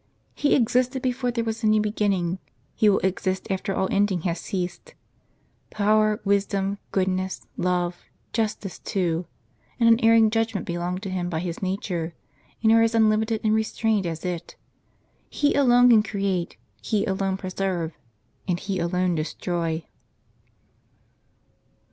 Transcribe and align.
He 0.33 0.55
existed 0.55 1.03
before 1.03 1.29
there 1.29 1.43
was 1.43 1.63
any 1.63 1.79
beginning; 1.79 2.39
He 2.73 2.89
will 2.89 2.97
exist 3.03 3.45
after 3.51 3.75
all 3.75 3.87
ending 3.91 4.21
has 4.21 4.39
ceased. 4.39 4.95
Power, 5.69 6.19
wisdom, 6.25 6.79
goodness, 6.91 7.45
love, 7.55 7.97
justice 8.33 8.79
too, 8.79 9.27
and 9.79 9.87
unerring 10.01 10.31
judgment 10.31 10.65
belong 10.65 10.97
to 11.01 11.11
Him 11.11 11.29
by 11.29 11.39
His 11.39 11.61
nature, 11.61 12.15
and 12.63 12.71
are 12.71 12.81
as 12.81 12.95
unlimited 12.95 13.41
and 13.43 13.53
unre 13.53 13.63
strained 13.63 14.07
as 14.07 14.25
it. 14.25 14.55
He 15.29 15.53
alone 15.53 15.87
can 15.91 16.01
create. 16.01 16.57
He 16.81 17.05
alone 17.05 17.37
preserve, 17.37 17.95
and 18.47 18.59
He 18.59 18.79
alone 18.79 19.13
destroy." 19.13 19.85